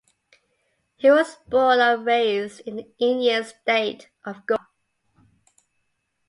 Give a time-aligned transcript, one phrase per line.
[0.95, 4.57] He was born and raised in the Indian state of Goa.